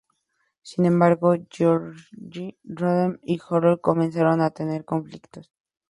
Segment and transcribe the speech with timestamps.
[0.63, 5.51] Sin embargo, George Roden y Howell comenzaron a tener conflictos.